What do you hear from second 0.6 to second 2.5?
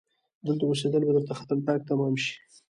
اوسيدل به درته خطرناک تمام شي!